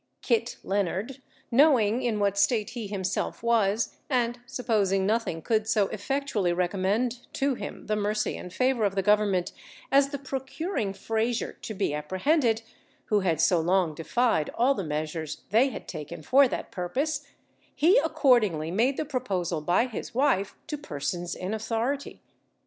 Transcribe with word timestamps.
Kit 0.23 0.57
Leonard, 0.63 1.21
knowing 1.51 2.01
in 2.01 2.19
what 2.19 2.35
state 2.35 2.71
he 2.71 2.87
himself 2.87 3.43
was, 3.43 3.97
and 4.09 4.39
supposing 4.47 5.05
nothing 5.05 5.43
could 5.43 5.67
so 5.69 5.89
effectually 5.89 6.51
recommend 6.51 7.31
to 7.33 7.53
him 7.53 7.85
the 7.85 7.95
mercy 7.95 8.35
and 8.35 8.51
favour 8.51 8.83
of 8.83 8.95
the 8.95 9.03
Government 9.03 9.51
as 9.91 10.09
the 10.09 10.17
procuring 10.17 10.91
Frazier 10.91 11.53
to 11.61 11.75
be 11.75 11.93
apprehended, 11.93 12.63
who 13.13 13.19
had 13.19 13.39
so 13.39 13.59
long 13.59 13.93
defied 13.93 14.49
all 14.55 14.73
the 14.73 14.83
measures 14.83 15.43
they 15.51 15.69
had 15.69 15.87
taken 15.87 16.23
for 16.23 16.47
that 16.47 16.71
purpose, 16.71 17.27
he 17.75 17.99
accordingly 17.99 18.71
made 18.71 18.97
the 18.97 19.05
proposal 19.05 19.61
by 19.61 19.85
his 19.85 20.15
wife 20.15 20.55
to 20.65 20.79
persons 20.79 21.35
in 21.35 21.53
authority. 21.53 22.23